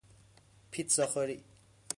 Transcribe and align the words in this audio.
پیتزا 0.71 1.07
خوری 1.07 1.43